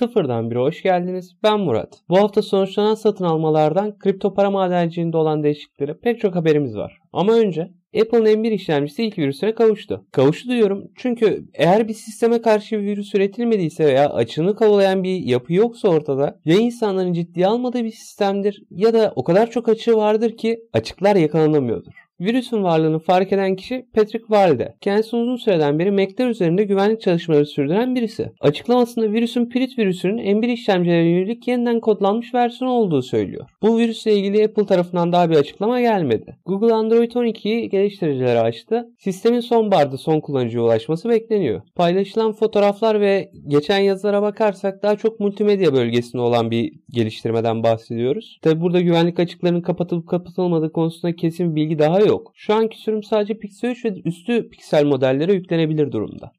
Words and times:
Sıfırdan 0.00 0.50
bir 0.50 0.56
hoş 0.56 0.82
geldiniz. 0.82 1.32
Ben 1.42 1.60
Murat. 1.60 1.98
Bu 2.08 2.18
hafta 2.18 2.42
sonuçlanan 2.42 2.94
satın 2.94 3.24
almalardan 3.24 3.98
kripto 3.98 4.34
para 4.34 4.50
madenciliğinde 4.50 5.16
olan 5.16 5.42
değişikliklere 5.42 5.94
pek 5.94 6.20
çok 6.20 6.34
haberimiz 6.34 6.76
var. 6.76 6.98
Ama 7.12 7.32
önce 7.32 7.70
Apple'ın 8.00 8.24
M1 8.24 8.50
işlemcisi 8.50 9.04
ilk 9.04 9.18
virüsüne 9.18 9.54
kavuştu. 9.54 10.06
Kavuştu 10.12 10.48
diyorum 10.48 10.90
çünkü 10.96 11.44
eğer 11.54 11.88
bir 11.88 11.94
sisteme 11.94 12.42
karşı 12.42 12.78
bir 12.78 12.86
virüs 12.86 13.14
üretilmediyse 13.14 13.84
veya 13.84 14.10
açığını 14.10 14.54
kovalayan 14.54 15.02
bir 15.02 15.16
yapı 15.16 15.52
yoksa 15.52 15.88
ortada 15.88 16.40
ya 16.44 16.56
insanların 16.56 17.12
ciddiye 17.12 17.46
almadığı 17.46 17.84
bir 17.84 17.90
sistemdir 17.90 18.62
ya 18.70 18.94
da 18.94 19.12
o 19.16 19.24
kadar 19.24 19.50
çok 19.50 19.68
açığı 19.68 19.96
vardır 19.96 20.36
ki 20.36 20.60
açıklar 20.72 21.16
yakalanamıyordur. 21.16 21.92
Virüsün 22.20 22.62
varlığını 22.62 22.98
fark 22.98 23.32
eden 23.32 23.56
kişi 23.56 23.86
Patrick 23.94 24.24
Valde. 24.28 24.74
Kendisi 24.80 25.16
uzun 25.16 25.36
süreden 25.36 25.78
beri 25.78 25.90
Mac'ler 25.90 26.28
üzerinde 26.28 26.64
güvenlik 26.64 27.00
çalışmaları 27.00 27.46
sürdüren 27.46 27.94
birisi. 27.94 28.32
Açıklamasında 28.40 29.12
virüsün 29.12 29.46
Pirit 29.46 29.78
virüsünün 29.78 30.18
M1 30.18 30.52
işlemcilerine 30.52 31.10
yönelik 31.10 31.48
yeniden 31.48 31.80
kodlanmış 31.80 32.34
versiyon 32.34 32.70
olduğu 32.70 33.02
söylüyor. 33.02 33.46
Bu 33.62 33.78
virüsle 33.78 34.14
ilgili 34.14 34.44
Apple 34.44 34.66
tarafından 34.66 35.12
daha 35.12 35.30
bir 35.30 35.36
açıklama 35.36 35.80
gelmedi. 35.80 36.36
Google 36.46 36.74
Android 36.74 37.12
12'yi 37.12 37.68
geliştiricilere 37.68 38.40
açtı. 38.40 38.88
Sistemin 38.98 39.40
sonbaharda 39.40 39.96
son 39.96 40.20
kullanıcıya 40.20 40.62
ulaşması 40.62 41.08
bekleniyor. 41.08 41.62
Paylaşılan 41.76 42.32
fotoğraflar 42.32 43.00
ve 43.00 43.30
geçen 43.48 43.78
yazılara 43.78 44.22
bakarsak 44.22 44.82
daha 44.82 44.96
çok 44.96 45.20
multimedya 45.20 45.72
bölgesinde 45.72 46.22
olan 46.22 46.50
bir 46.50 46.72
geliştirmeden 46.90 47.62
bahsediyoruz. 47.62 48.38
Tabi 48.42 48.60
burada 48.60 48.80
güvenlik 48.80 49.20
açıklarının 49.20 49.60
kapatılıp 49.60 50.08
kapatılmadığı 50.08 50.72
konusunda 50.72 51.16
kesin 51.16 51.56
bilgi 51.56 51.78
daha 51.78 52.00
yok 52.00 52.09
yok. 52.10 52.32
Şu 52.34 52.54
anki 52.54 52.78
sürüm 52.78 53.02
sadece 53.02 53.38
Pixel 53.38 53.70
3 53.70 53.84
ve 53.84 53.94
üstü 54.04 54.48
piksel 54.48 54.84
modellere 54.84 55.32
yüklenebilir 55.32 55.92
durumda. 55.92 56.32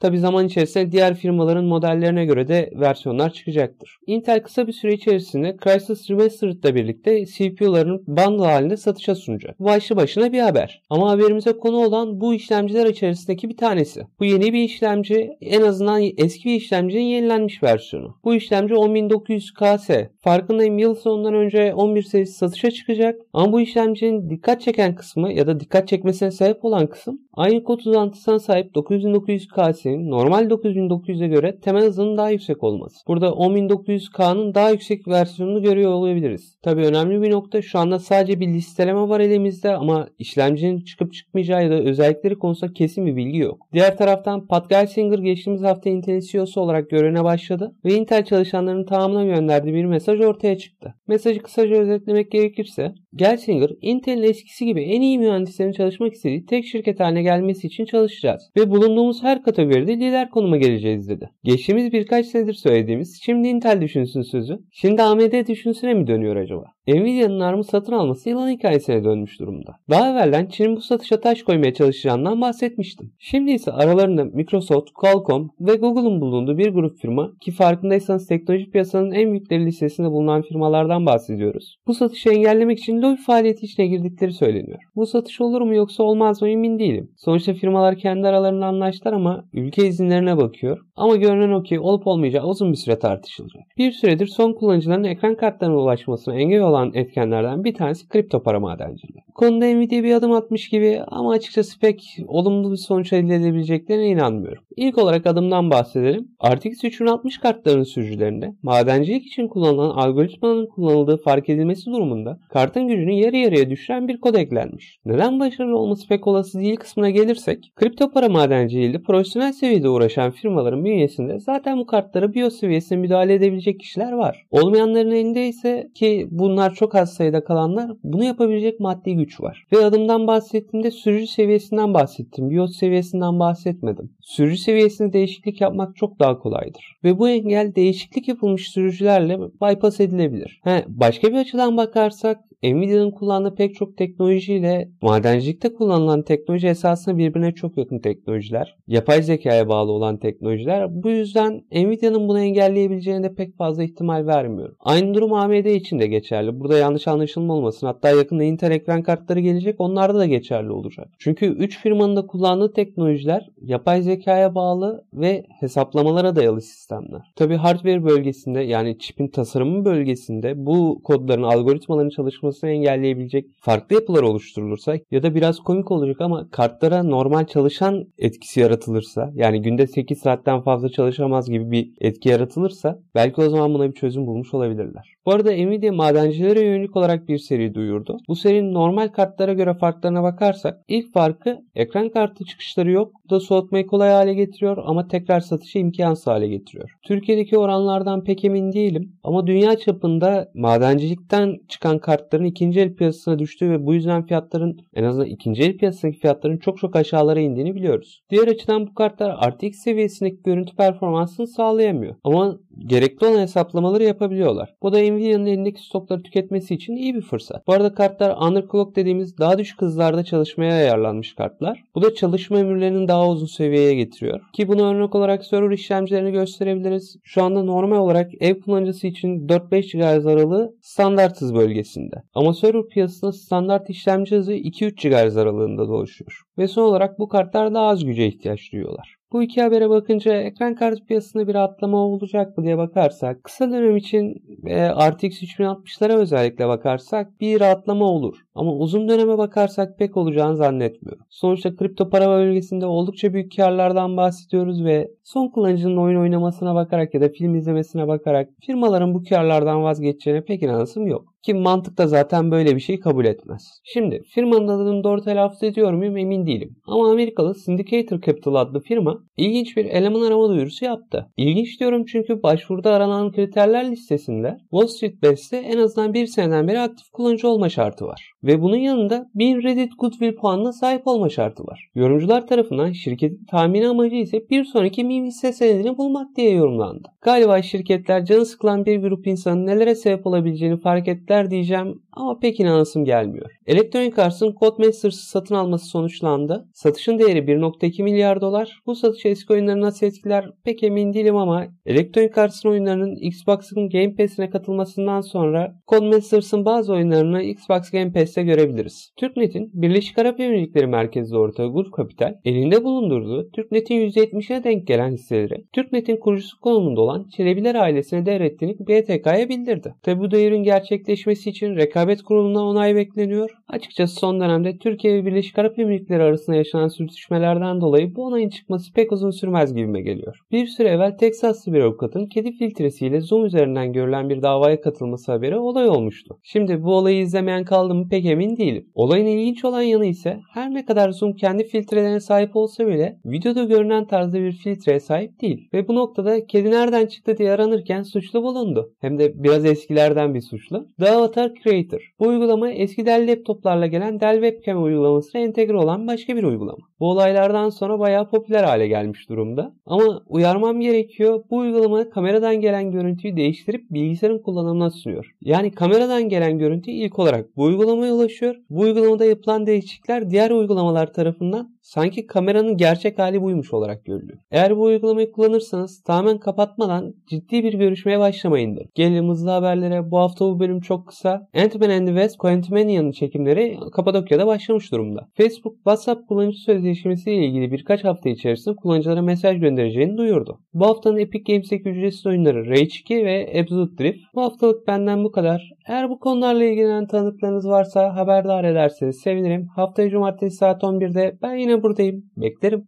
Tabi 0.00 0.18
zaman 0.18 0.46
içerisinde 0.46 0.92
diğer 0.92 1.14
firmaların 1.14 1.64
modellerine 1.64 2.24
göre 2.24 2.48
de 2.48 2.70
versiyonlar 2.74 3.32
çıkacaktır. 3.32 3.98
Intel 4.06 4.42
kısa 4.42 4.66
bir 4.66 4.72
süre 4.72 4.94
içerisinde 4.94 5.56
Crysis 5.64 6.10
Remastered 6.10 6.64
ile 6.64 6.74
birlikte 6.74 7.26
CPU'larını 7.26 8.00
bundle 8.06 8.44
halinde 8.44 8.76
satışa 8.76 9.14
sunacak. 9.14 9.60
Başlı 9.60 9.96
başına 9.96 10.32
bir 10.32 10.40
haber. 10.40 10.82
Ama 10.90 11.10
haberimize 11.10 11.52
konu 11.52 11.76
olan 11.76 12.20
bu 12.20 12.34
işlemciler 12.34 12.86
içerisindeki 12.86 13.48
bir 13.48 13.56
tanesi. 13.56 14.02
Bu 14.20 14.24
yeni 14.24 14.52
bir 14.52 14.62
işlemci 14.62 15.30
en 15.40 15.62
azından 15.62 16.02
eski 16.16 16.48
bir 16.48 16.54
işlemcinin 16.54 17.02
yenilenmiş 17.02 17.62
versiyonu. 17.62 18.16
Bu 18.24 18.34
işlemci 18.34 18.74
10900KS. 18.74 20.08
Farkındayım 20.20 20.78
yıl 20.78 20.94
sonundan 20.94 21.34
önce 21.34 21.74
11 21.74 22.02
serisi 22.02 22.32
satışa 22.32 22.70
çıkacak. 22.70 23.20
Ama 23.32 23.52
bu 23.52 23.60
işlemcinin 23.60 24.30
dikkat 24.30 24.60
çeken 24.60 24.94
kısmı 24.94 25.32
ya 25.32 25.46
da 25.46 25.60
dikkat 25.60 25.88
çekmesine 25.88 26.30
sebep 26.30 26.64
olan 26.64 26.86
kısım 26.86 27.20
aynı 27.38 27.64
kod 27.64 27.80
uzantısına 27.80 28.38
sahip 28.38 28.76
9900KS 28.76 29.88
serisinin 29.88 30.10
normal 30.10 30.44
9900'e 30.50 31.28
göre 31.28 31.58
temel 31.60 31.84
hızının 31.84 32.16
daha 32.16 32.30
yüksek 32.30 32.64
olması. 32.64 32.96
Burada 33.06 33.26
10900K'nın 33.26 34.54
daha 34.54 34.70
yüksek 34.70 35.08
versiyonunu 35.08 35.62
görüyor 35.62 35.92
olabiliriz. 35.92 36.58
Tabi 36.62 36.86
önemli 36.86 37.22
bir 37.22 37.30
nokta 37.30 37.62
şu 37.62 37.78
anda 37.78 37.98
sadece 37.98 38.40
bir 38.40 38.48
listeleme 38.48 39.08
var 39.08 39.20
elimizde 39.20 39.74
ama 39.74 40.08
işlemcinin 40.18 40.80
çıkıp 40.80 41.12
çıkmayacağı 41.12 41.64
ya 41.64 41.70
da 41.70 41.74
özellikleri 41.74 42.38
konusunda 42.38 42.72
kesin 42.72 43.06
bir 43.06 43.16
bilgi 43.16 43.38
yok. 43.38 43.66
Diğer 43.72 43.96
taraftan 43.96 44.46
Pat 44.46 44.70
Gelsinger 44.70 45.18
geçtiğimiz 45.18 45.62
hafta 45.62 45.90
Intel 45.90 46.20
CEO'su 46.20 46.60
olarak 46.60 46.90
görevine 46.90 47.24
başladı 47.24 47.74
ve 47.84 47.94
Intel 47.94 48.24
çalışanlarının 48.24 48.84
tamamına 48.84 49.24
gönderdiği 49.24 49.74
bir 49.74 49.84
mesaj 49.84 50.20
ortaya 50.20 50.58
çıktı. 50.58 50.94
Mesajı 51.06 51.42
kısaca 51.42 51.76
özetlemek 51.76 52.30
gerekirse 52.30 52.94
Gelsinger, 53.14 53.70
Intel'in 53.80 54.22
eskisi 54.22 54.66
gibi 54.66 54.82
en 54.82 55.00
iyi 55.00 55.18
mühendislerin 55.18 55.72
çalışmak 55.72 56.12
istediği 56.12 56.46
tek 56.46 56.64
şirket 56.64 57.00
haline 57.00 57.22
gelmesi 57.22 57.66
için 57.66 57.84
çalışacağız 57.84 58.50
ve 58.56 58.70
bulunduğumuz 58.70 59.22
her 59.22 59.42
kategori 59.42 59.68
kategoride 59.68 60.06
lider 60.06 60.30
konuma 60.30 60.56
geleceğiz 60.56 61.08
dedi. 61.08 61.30
Geçtiğimiz 61.44 61.92
birkaç 61.92 62.26
senedir 62.26 62.54
söylediğimiz 62.54 63.20
şimdi 63.22 63.48
Intel 63.48 63.80
düşünsün 63.80 64.22
sözü 64.22 64.58
şimdi 64.72 65.02
AMD 65.02 65.46
düşünsüne 65.46 65.94
mi 65.94 66.06
dönüyor 66.06 66.36
acaba? 66.36 66.64
Nvidia'nın 66.88 67.40
ARM'ı 67.40 67.64
satın 67.64 67.92
alması 67.92 68.28
yılan 68.28 68.50
hikayesine 68.50 69.04
dönmüş 69.04 69.40
durumda. 69.40 69.72
Daha 69.90 70.10
evvelden 70.10 70.46
Çin'in 70.46 70.76
bu 70.76 70.80
satışa 70.80 71.20
taş 71.20 71.42
koymaya 71.42 71.74
çalışacağından 71.74 72.40
bahsetmiştim. 72.40 73.12
Şimdi 73.18 73.50
ise 73.50 73.72
aralarında 73.72 74.24
Microsoft, 74.24 74.90
Qualcomm 74.94 75.50
ve 75.60 75.76
Google'un 75.76 76.20
bulunduğu 76.20 76.58
bir 76.58 76.70
grup 76.70 76.98
firma 76.98 77.30
ki 77.40 77.50
farkındaysanız 77.50 78.26
teknoloji 78.26 78.70
piyasanın 78.70 79.10
en 79.10 79.30
büyükleri 79.30 79.66
listesinde 79.66 80.10
bulunan 80.10 80.42
firmalardan 80.42 81.06
bahsediyoruz. 81.06 81.76
Bu 81.86 81.94
satışı 81.94 82.28
engellemek 82.28 82.78
için 82.78 83.02
lobi 83.02 83.16
faaliyeti 83.16 83.66
içine 83.66 83.86
girdikleri 83.86 84.32
söyleniyor. 84.32 84.78
Bu 84.96 85.06
satış 85.06 85.40
olur 85.40 85.60
mu 85.60 85.74
yoksa 85.74 86.02
olmaz 86.02 86.42
mı 86.42 86.48
emin 86.48 86.78
değilim. 86.78 87.10
Sonuçta 87.16 87.54
firmalar 87.54 87.96
kendi 87.96 88.26
aralarında 88.26 88.66
anlaştılar 88.66 89.12
ama 89.12 89.44
ülke 89.52 89.86
izinlerine 89.86 90.36
bakıyor. 90.36 90.78
Ama 90.96 91.16
görünen 91.16 91.52
o 91.52 91.62
ki 91.62 91.80
olup 91.80 92.06
olmayacağı 92.06 92.44
uzun 92.44 92.72
bir 92.72 92.76
süre 92.76 92.98
tartışılacak. 92.98 93.62
Bir 93.78 93.92
süredir 93.92 94.26
son 94.26 94.52
kullanıcıların 94.52 95.04
ekran 95.04 95.34
kartlarına 95.36 95.76
ulaşmasına 95.76 96.34
engel 96.34 96.60
olan 96.60 96.77
etkenlerden 96.86 97.64
bir 97.64 97.74
tanesi 97.74 98.08
kripto 98.08 98.42
para 98.42 98.60
madenciliği. 98.60 99.22
Konuda 99.34 99.66
Nvidia 99.66 100.02
bir 100.02 100.14
adım 100.14 100.32
atmış 100.32 100.68
gibi 100.68 101.00
ama 101.06 101.32
açıkçası 101.32 101.78
pek 101.80 102.16
olumlu 102.26 102.72
bir 102.72 102.76
sonuç 102.76 103.12
elde 103.12 103.34
edebileceklerine 103.34 104.08
inanmıyorum. 104.08 104.62
İlk 104.76 104.98
olarak 104.98 105.26
adımdan 105.26 105.70
bahsedelim. 105.70 106.28
RTX 106.46 106.84
3060 106.84 107.38
kartlarının 107.38 107.82
sürücülerinde 107.82 108.54
madencilik 108.62 109.26
için 109.26 109.48
kullanılan 109.48 109.90
algoritmanın 109.90 110.66
kullanıldığı 110.66 111.16
fark 111.16 111.48
edilmesi 111.48 111.86
durumunda 111.86 112.38
kartın 112.50 112.88
gücünü 112.88 113.12
yarı 113.12 113.36
yarıya 113.36 113.70
düşüren 113.70 114.08
bir 114.08 114.20
kod 114.20 114.34
eklenmiş. 114.34 114.98
Neden 115.04 115.40
başarılı 115.40 115.78
olması 115.78 116.08
pek 116.08 116.26
olası 116.26 116.60
değil 116.60 116.76
kısmına 116.76 117.10
gelirsek 117.10 117.72
kripto 117.76 118.10
para 118.10 118.28
madenciliğiyle 118.28 119.02
profesyonel 119.02 119.52
seviyede 119.52 119.88
uğraşan 119.88 120.30
firmaların 120.30 120.84
bünyesinde 120.84 121.40
zaten 121.40 121.78
bu 121.78 121.86
kartlara 121.86 122.34
BIOS 122.34 122.54
seviyesine 122.60 122.98
müdahale 122.98 123.34
edebilecek 123.34 123.80
kişiler 123.80 124.12
var. 124.12 124.46
Olmayanların 124.50 125.10
elinde 125.10 125.48
ise 125.48 125.90
ki 125.94 126.28
bunlar 126.30 126.67
çok 126.74 126.94
az 126.94 127.14
sayıda 127.14 127.44
kalanlar 127.44 127.90
bunu 128.02 128.24
yapabilecek 128.24 128.80
maddi 128.80 129.14
güç 129.14 129.40
var. 129.40 129.66
Ve 129.72 129.84
adımdan 129.84 130.26
bahsettiğimde 130.26 130.90
sürücü 130.90 131.26
seviyesinden 131.26 131.94
bahsettim. 131.94 132.50
BIOS 132.50 132.76
seviyesinden 132.76 133.38
bahsetmedim. 133.38 134.10
Sürücü 134.20 134.56
seviyesinde 134.56 135.12
değişiklik 135.12 135.60
yapmak 135.60 135.96
çok 135.96 136.18
daha 136.18 136.38
kolaydır. 136.38 136.98
Ve 137.04 137.18
bu 137.18 137.28
engel 137.28 137.74
değişiklik 137.74 138.28
yapılmış 138.28 138.68
sürücülerle 138.70 139.38
bypass 139.40 140.00
edilebilir. 140.00 140.60
He, 140.64 140.84
başka 140.88 141.28
bir 141.28 141.36
açıdan 141.36 141.76
bakarsak 141.76 142.38
Nvidia'nın 142.62 143.10
kullandığı 143.10 143.54
pek 143.54 143.74
çok 143.74 143.96
teknolojiyle 143.96 144.88
madencilikte 145.02 145.74
kullanılan 145.74 146.22
teknoloji 146.22 146.68
esasında 146.68 147.18
birbirine 147.18 147.54
çok 147.54 147.78
yakın 147.78 147.98
teknolojiler. 147.98 148.76
Yapay 148.86 149.22
zekaya 149.22 149.68
bağlı 149.68 149.92
olan 149.92 150.16
teknolojiler. 150.16 151.02
Bu 151.02 151.10
yüzden 151.10 151.64
Nvidia'nın 151.72 152.28
bunu 152.28 152.40
engelleyebileceğine 152.40 153.22
de 153.22 153.34
pek 153.34 153.56
fazla 153.56 153.84
ihtimal 153.84 154.26
vermiyorum. 154.26 154.76
Aynı 154.80 155.14
durum 155.14 155.32
AMD 155.32 155.66
için 155.66 155.98
de 155.98 156.06
geçerli. 156.06 156.60
Burada 156.60 156.78
yanlış 156.78 157.08
anlaşılma 157.08 157.54
olmasın. 157.54 157.86
Hatta 157.86 158.10
yakında 158.10 158.44
Intel 158.44 158.70
ekran 158.70 159.02
kartları 159.02 159.40
gelecek. 159.40 159.80
Onlarda 159.80 160.18
da 160.18 160.26
geçerli 160.26 160.72
olacak. 160.72 161.08
Çünkü 161.18 161.46
3 161.46 161.78
firmanın 161.82 162.16
da 162.16 162.26
kullandığı 162.26 162.72
teknolojiler 162.72 163.48
yapay 163.62 164.02
zekaya 164.02 164.54
bağlı 164.54 165.04
ve 165.14 165.44
hesaplamalara 165.60 166.36
dayalı 166.36 166.60
sistemler. 166.60 167.32
Tabi 167.36 167.56
hardware 167.56 168.04
bölgesinde 168.04 168.60
yani 168.60 168.98
çipin 168.98 169.28
tasarımı 169.28 169.84
bölgesinde 169.84 170.66
bu 170.66 171.00
kodların 171.04 171.42
algoritmaların 171.42 172.08
çalışması 172.08 172.47
çalışmasını 172.48 172.70
engelleyebilecek 172.70 173.46
farklı 173.60 173.94
yapılar 173.94 174.22
oluşturulursa 174.22 174.94
ya 175.10 175.22
da 175.22 175.34
biraz 175.34 175.58
komik 175.58 175.90
olacak 175.90 176.20
ama 176.20 176.50
kartlara 176.50 177.02
normal 177.02 177.46
çalışan 177.46 178.04
etkisi 178.18 178.60
yaratılırsa 178.60 179.30
yani 179.34 179.62
günde 179.62 179.86
8 179.86 180.18
saatten 180.18 180.60
fazla 180.60 180.88
çalışamaz 180.88 181.50
gibi 181.50 181.70
bir 181.70 181.92
etki 182.00 182.28
yaratılırsa 182.28 182.98
belki 183.14 183.40
o 183.40 183.50
zaman 183.50 183.74
buna 183.74 183.88
bir 183.88 183.94
çözüm 183.94 184.26
bulmuş 184.26 184.54
olabilirler. 184.54 185.18
Bu 185.26 185.32
arada 185.32 185.50
Nvidia 185.50 185.92
madencilere 185.92 186.60
yönelik 186.60 186.96
olarak 186.96 187.28
bir 187.28 187.38
seri 187.38 187.74
duyurdu. 187.74 188.18
Bu 188.28 188.36
serinin 188.36 188.74
normal 188.74 189.08
kartlara 189.08 189.52
göre 189.52 189.74
farklarına 189.74 190.22
bakarsak 190.22 190.80
ilk 190.88 191.12
farkı 191.12 191.58
ekran 191.74 192.08
kartı 192.08 192.44
çıkışları 192.44 192.90
yok. 192.90 193.12
Bu 193.24 193.30
da 193.30 193.40
soğutmayı 193.40 193.86
kolay 193.86 194.10
hale 194.10 194.34
getiriyor 194.34 194.78
ama 194.86 195.08
tekrar 195.08 195.40
satışı 195.40 195.78
imkansız 195.78 196.26
hale 196.26 196.48
getiriyor. 196.48 196.90
Türkiye'deki 197.02 197.58
oranlardan 197.58 198.24
pek 198.24 198.44
emin 198.44 198.72
değilim 198.72 199.12
ama 199.22 199.46
dünya 199.46 199.78
çapında 199.78 200.48
madencilikten 200.54 201.56
çıkan 201.68 201.98
kartların 201.98 202.37
ikinci 202.44 202.80
el 202.80 202.94
piyasasına 202.94 203.38
düştüğü 203.38 203.70
ve 203.70 203.86
bu 203.86 203.94
yüzden 203.94 204.26
fiyatların 204.26 204.80
en 204.94 205.04
azından 205.04 205.28
ikinci 205.28 205.62
el 205.62 205.76
piyasadaki 205.76 206.18
fiyatların 206.18 206.58
çok 206.58 206.78
çok 206.78 206.96
aşağılara 206.96 207.40
indiğini 207.40 207.74
biliyoruz. 207.74 208.22
Diğer 208.30 208.48
açıdan 208.48 208.86
bu 208.86 208.94
kartlar 208.94 209.50
RTX 209.50 209.78
seviyesindeki 209.78 210.42
görüntü 210.42 210.76
performansını 210.76 211.46
sağlayamıyor. 211.46 212.14
Ama 212.24 212.58
gerekli 212.86 213.26
olan 213.26 213.40
hesaplamaları 213.40 214.04
yapabiliyorlar. 214.04 214.74
Bu 214.82 214.92
da 214.92 214.98
Nvidia'nın 214.98 215.46
elindeki 215.46 215.82
stokları 215.82 216.22
tüketmesi 216.22 216.74
için 216.74 216.96
iyi 216.96 217.14
bir 217.14 217.20
fırsat. 217.20 217.66
Bu 217.66 217.72
arada 217.72 217.94
kartlar 217.94 218.36
underclock 218.48 218.96
dediğimiz 218.96 219.38
daha 219.38 219.58
düşük 219.58 219.82
hızlarda 219.82 220.24
çalışmaya 220.24 220.74
ayarlanmış 220.74 221.34
kartlar. 221.34 221.82
Bu 221.94 222.02
da 222.02 222.14
çalışma 222.14 222.58
ömürlerinin 222.58 223.08
daha 223.08 223.28
uzun 223.28 223.46
seviyeye 223.46 223.94
getiriyor. 223.94 224.40
Ki 224.52 224.68
bunu 224.68 224.82
örnek 224.82 225.14
olarak 225.14 225.44
server 225.44 225.70
işlemcilerini 225.70 226.32
gösterebiliriz. 226.32 227.16
Şu 227.24 227.42
anda 227.42 227.62
normal 227.62 227.98
olarak 227.98 228.30
ev 228.40 228.60
kullanıcısı 228.60 229.06
için 229.06 229.48
4-5 229.48 229.98
GHz 229.98 230.26
aralığı 230.26 230.74
standart 230.82 231.40
hız 231.40 231.54
bölgesinde. 231.54 232.22
Ama 232.34 232.54
server 232.54 232.88
piyasasında 232.88 233.32
standart 233.32 233.90
işlemci 233.90 234.36
hızı 234.36 234.52
2-3 234.52 235.08
GHz 235.08 235.36
aralığında 235.36 235.88
dolaşıyor. 235.88 236.42
Ve 236.58 236.68
son 236.68 236.82
olarak 236.82 237.18
bu 237.18 237.28
kartlar 237.28 237.74
daha 237.74 237.86
az 237.86 238.04
güce 238.04 238.26
ihtiyaç 238.26 238.72
duyuyorlar. 238.72 239.18
Bu 239.32 239.42
iki 239.42 239.62
habere 239.62 239.90
bakınca 239.90 240.34
ekran 240.36 240.74
kartı 240.74 241.04
piyasasında 241.06 241.48
bir 241.48 241.54
atlama 241.54 241.98
olacak 241.98 242.58
mı 242.58 242.64
diye 242.64 242.78
bakarsak 242.78 243.44
kısa 243.44 243.70
dönem 243.70 243.96
için 243.96 244.42
e, 244.66 244.88
RTX 245.10 245.42
3060'lara 245.42 246.12
özellikle 246.12 246.68
bakarsak 246.68 247.40
bir 247.40 247.60
atlama 247.60 248.04
olur. 248.04 248.36
Ama 248.58 248.72
uzun 248.72 249.08
döneme 249.08 249.38
bakarsak 249.38 249.98
pek 249.98 250.16
olacağını 250.16 250.56
zannetmiyorum. 250.56 251.24
Sonuçta 251.30 251.76
kripto 251.76 252.10
para 252.10 252.28
bölgesinde 252.28 252.86
oldukça 252.86 253.34
büyük 253.34 253.56
karlardan 253.56 254.16
bahsediyoruz 254.16 254.84
ve 254.84 255.08
son 255.24 255.48
kullanıcının 255.48 255.96
oyun 255.96 256.20
oynamasına 256.20 256.74
bakarak 256.74 257.14
ya 257.14 257.20
da 257.20 257.28
film 257.28 257.54
izlemesine 257.54 258.08
bakarak 258.08 258.48
firmaların 258.66 259.14
bu 259.14 259.22
karlardan 259.28 259.82
vazgeçeceğine 259.82 260.44
pek 260.44 260.62
inanasım 260.62 261.06
yok. 261.06 261.24
Ki 261.42 261.54
mantık 261.54 261.98
da 261.98 262.06
zaten 262.06 262.50
böyle 262.50 262.76
bir 262.76 262.80
şey 262.80 263.00
kabul 263.00 263.24
etmez. 263.24 263.62
Şimdi 263.84 264.22
firmanın 264.34 264.68
adını 264.68 265.04
doğru 265.04 265.20
telaffuz 265.20 265.62
ediyor 265.62 265.92
muyum 265.92 266.16
emin 266.16 266.46
değilim. 266.46 266.76
Ama 266.86 267.10
Amerikalı 267.10 267.54
Syndicator 267.54 268.20
Capital 268.20 268.54
adlı 268.54 268.80
firma 268.80 269.18
ilginç 269.36 269.76
bir 269.76 269.84
eleman 269.84 270.22
arama 270.22 270.48
duyurusu 270.48 270.84
yaptı. 270.84 271.26
İlginç 271.36 271.80
diyorum 271.80 272.04
çünkü 272.04 272.42
başvuruda 272.42 272.92
aranan 272.92 273.32
kriterler 273.32 273.90
listesinde 273.90 274.56
Wall 274.70 274.86
Street 274.86 275.22
Best'te 275.22 275.56
en 275.56 275.78
azından 275.78 276.14
bir 276.14 276.26
seneden 276.26 276.68
beri 276.68 276.80
aktif 276.80 277.10
kullanıcı 277.12 277.48
olma 277.48 277.68
şartı 277.68 278.04
var. 278.04 278.30
Ve 278.48 278.62
bunun 278.62 278.76
yanında 278.76 279.30
1000 279.34 279.62
Reddit 279.62 279.92
Goodwill 279.98 280.34
puanına 280.34 280.72
sahip 280.72 281.06
olma 281.06 281.28
şartı 281.28 281.66
var. 281.66 281.90
Yorumcular 281.94 282.46
tarafından 282.46 282.92
şirketin 282.92 283.44
tahmini 283.44 283.88
amacı 283.88 284.16
ise 284.16 284.50
bir 284.50 284.64
sonraki 284.64 285.04
MIM 285.04 285.24
hisse 285.24 285.52
senedini 285.52 285.98
bulmak 285.98 286.36
diye 286.36 286.50
yorumlandı. 286.50 287.08
Galiba 287.22 287.62
şirketler 287.62 288.24
canı 288.24 288.46
sıkılan 288.46 288.86
bir 288.86 288.98
grup 288.98 289.26
insanın 289.26 289.66
nelere 289.66 289.94
sebep 289.94 290.26
olabileceğini 290.26 290.80
fark 290.80 291.08
ettiler 291.08 291.50
diyeceğim 291.50 292.02
ama 292.18 292.38
pek 292.38 292.60
inanasım 292.60 293.04
gelmiyor. 293.04 293.50
Electronic 293.66 294.22
Arts'ın 294.22 294.54
Codemasters'ı 294.60 295.28
satın 295.30 295.54
alması 295.54 295.86
sonuçlandı. 295.86 296.68
Satışın 296.74 297.18
değeri 297.18 297.38
1.2 297.38 298.02
milyar 298.02 298.40
dolar. 298.40 298.80
Bu 298.86 298.94
satış 298.94 299.26
eski 299.26 299.52
oyunları 299.52 299.80
nasıl 299.80 300.06
etkiler 300.06 300.50
pek 300.64 300.82
emin 300.82 301.12
değilim 301.12 301.36
ama 301.36 301.66
Electronic 301.86 302.40
Arts'ın 302.40 302.68
oyunlarının 302.68 303.16
Xbox'ın 303.16 303.88
Game 303.88 304.14
Pass'ine 304.14 304.50
katılmasından 304.50 305.20
sonra 305.20 305.74
Codemasters'ın 305.88 306.64
bazı 306.64 306.92
oyunlarını 306.92 307.42
Xbox 307.42 307.90
Game 307.90 308.12
Pass'te 308.12 308.42
görebiliriz. 308.42 309.12
TürkNet'in 309.16 309.70
Birleşik 309.74 310.18
Arap 310.18 310.40
Emirlikleri 310.40 310.86
merkezli 310.86 311.36
ortağı 311.36 311.68
Gulf 311.68 311.96
Capital 311.96 312.34
elinde 312.44 312.84
bulundurduğu 312.84 313.50
TürkNet'in 313.50 313.94
%70'ine 313.94 314.64
denk 314.64 314.86
gelen 314.86 315.12
hisseleri 315.12 315.64
TürkNet'in 315.72 316.16
kurucusu 316.16 316.60
konumunda 316.60 317.00
olan 317.00 317.28
Çelebiler 317.36 317.74
ailesine 317.74 318.26
devrettiğini 318.26 318.76
BTK'ya 318.78 319.48
bildirdi. 319.48 319.94
Tabi 320.02 320.20
bu 320.20 320.30
devrin 320.30 320.62
gerçekleşmesi 320.62 321.50
için 321.50 321.76
rekabet 321.76 322.07
kuruluna 322.16 322.64
onay 322.64 322.94
bekleniyor. 322.94 323.50
Açıkçası 323.68 324.14
son 324.14 324.40
dönemde 324.40 324.78
Türkiye 324.78 325.14
ve 325.14 325.26
Birleşik 325.26 325.58
Arap 325.58 325.78
Emirlikleri 325.78 326.22
arasında 326.22 326.56
yaşanan 326.56 326.88
sürtüşmelerden 326.88 327.80
dolayı 327.80 328.16
bu 328.16 328.24
onayın 328.24 328.48
çıkması 328.48 328.92
pek 328.92 329.12
uzun 329.12 329.30
sürmez 329.30 329.74
gibime 329.74 330.00
geliyor. 330.00 330.38
Bir 330.52 330.66
süre 330.66 330.88
evvel 330.88 331.18
Teksaslı 331.18 331.72
bir 331.72 331.80
avukatın 331.80 332.26
kedi 332.26 332.52
filtresiyle 332.52 333.20
Zoom 333.20 333.46
üzerinden 333.46 333.92
görülen 333.92 334.30
bir 334.30 334.42
davaya 334.42 334.80
katılması 334.80 335.32
haberi 335.32 335.56
olay 335.56 335.88
olmuştu. 335.88 336.38
Şimdi 336.42 336.82
bu 336.82 336.94
olayı 336.94 337.20
izlemeyen 337.20 337.64
kaldı 337.64 337.94
mı 337.94 338.08
pek 338.08 338.26
emin 338.26 338.56
değilim. 338.56 338.86
Olayın 338.94 339.26
ilginç 339.26 339.64
olan 339.64 339.82
yanı 339.82 340.06
ise 340.06 340.40
her 340.54 340.74
ne 340.74 340.84
kadar 340.84 341.10
Zoom 341.10 341.32
kendi 341.32 341.64
filtrelerine 341.64 342.20
sahip 342.20 342.56
olsa 342.56 342.86
bile 342.86 343.18
videoda 343.24 343.64
görünen 343.64 344.06
tarzda 344.06 344.40
bir 344.40 344.52
filtreye 344.52 345.00
sahip 345.00 345.40
değil. 345.40 345.68
Ve 345.72 345.88
bu 345.88 345.94
noktada 345.94 346.46
kedi 346.46 346.70
nereden 346.70 347.06
çıktı 347.06 347.38
diye 347.38 347.52
aranırken 347.52 348.02
suçlu 348.02 348.42
bulundu. 348.42 348.92
Hem 349.00 349.18
de 349.18 349.42
biraz 349.42 349.64
eskilerden 349.64 350.34
bir 350.34 350.40
suçlu. 350.40 350.86
The 350.98 351.10
Avatar 351.10 351.52
Creator. 351.54 351.87
Bu 352.20 352.26
uygulama 352.26 352.70
eski 352.70 353.06
Dell 353.06 353.30
laptoplarla 353.30 353.86
gelen 353.86 354.20
Dell 354.20 354.34
Webcam 354.34 354.82
uygulamasına 354.82 355.40
entegre 355.40 355.76
olan 355.76 356.06
başka 356.06 356.36
bir 356.36 356.44
uygulama. 356.44 356.78
Bu 357.00 357.10
olaylardan 357.10 357.68
sonra 357.70 357.98
bayağı 357.98 358.30
popüler 358.30 358.64
hale 358.64 358.88
gelmiş 358.88 359.28
durumda. 359.28 359.74
Ama 359.86 360.22
uyarmam 360.26 360.80
gerekiyor. 360.80 361.44
Bu 361.50 361.56
uygulama 361.56 362.10
kameradan 362.10 362.60
gelen 362.60 362.90
görüntüyü 362.90 363.36
değiştirip 363.36 363.90
bilgisayarın 363.90 364.38
kullanımına 364.38 364.90
sunuyor. 364.90 365.34
Yani 365.40 365.70
kameradan 365.70 366.28
gelen 366.28 366.58
görüntü 366.58 366.90
ilk 366.90 367.18
olarak 367.18 367.56
bu 367.56 367.62
uygulamaya 367.62 368.14
ulaşıyor. 368.14 368.56
Bu 368.70 368.80
uygulamada 368.80 369.24
yapılan 369.24 369.66
değişiklikler 369.66 370.30
diğer 370.30 370.50
uygulamalar 370.50 371.12
tarafından 371.12 371.77
sanki 371.88 372.26
kameranın 372.26 372.76
gerçek 372.76 373.18
hali 373.18 373.42
buymuş 373.42 373.72
olarak 373.72 374.04
görülüyor. 374.04 374.38
Eğer 374.50 374.76
bu 374.76 374.82
uygulamayı 374.82 375.32
kullanırsanız 375.32 376.02
tamamen 376.02 376.38
kapatmadan 376.38 377.14
ciddi 377.30 377.64
bir 377.64 377.72
görüşmeye 377.72 378.18
başlamayındır. 378.18 378.86
Gelelim 378.94 379.28
hızlı 379.28 379.50
haberlere. 379.50 380.10
Bu 380.10 380.18
hafta 380.18 380.44
bu 380.44 380.60
bölüm 380.60 380.80
çok 380.80 381.06
kısa. 381.06 381.48
Ant-Man 381.54 381.90
and 381.90 382.06
the 382.06 382.12
West 382.12 382.36
Quantumania'nın 382.36 383.12
çekimleri 383.12 383.78
Kapadokya'da 383.92 384.46
başlamış 384.46 384.92
durumda. 384.92 385.28
Facebook, 385.34 385.74
WhatsApp 385.76 386.28
kullanıcı 386.28 386.58
sözleşmesi 386.58 387.32
ile 387.32 387.46
ilgili 387.46 387.72
birkaç 387.72 388.04
hafta 388.04 388.28
içerisinde 388.28 388.76
kullanıcılara 388.76 389.22
mesaj 389.22 389.60
göndereceğini 389.60 390.16
duyurdu. 390.16 390.60
Bu 390.74 390.86
haftanın 390.86 391.18
Epic 391.18 391.52
Games'teki 391.52 391.88
ücretsiz 391.88 392.26
oyunları 392.26 392.66
Rage 392.70 392.82
2 392.82 393.24
ve 393.24 393.60
Absolute 393.60 394.04
Drift. 394.04 394.18
Bu 394.34 394.42
haftalık 394.42 394.86
benden 394.86 395.24
bu 395.24 395.32
kadar. 395.32 395.70
Eğer 395.88 396.10
bu 396.10 396.18
konularla 396.18 396.64
ilgilenen 396.64 397.06
tanıklarınız 397.06 397.68
varsa 397.68 398.16
haberdar 398.16 398.64
ederseniz 398.64 399.20
sevinirim. 399.20 399.66
Haftaya 399.76 400.10
cumartesi 400.10 400.56
saat 400.56 400.82
11'de 400.82 401.38
ben 401.42 401.54
yine 401.54 401.77
buradayım. 401.82 402.30
Beklerim. 402.36 402.84